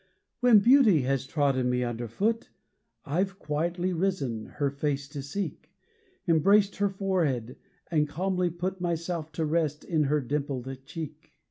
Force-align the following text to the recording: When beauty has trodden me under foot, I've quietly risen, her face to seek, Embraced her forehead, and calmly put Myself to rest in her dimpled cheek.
When 0.39 0.57
beauty 0.61 1.01
has 1.01 1.27
trodden 1.27 1.69
me 1.69 1.83
under 1.83 2.07
foot, 2.07 2.49
I've 3.05 3.37
quietly 3.37 3.93
risen, 3.93 4.47
her 4.55 4.71
face 4.71 5.07
to 5.09 5.21
seek, 5.21 5.69
Embraced 6.27 6.77
her 6.77 6.89
forehead, 6.89 7.57
and 7.91 8.09
calmly 8.09 8.49
put 8.49 8.81
Myself 8.81 9.31
to 9.33 9.45
rest 9.45 9.83
in 9.83 10.05
her 10.05 10.19
dimpled 10.19 10.67
cheek. 10.87 11.33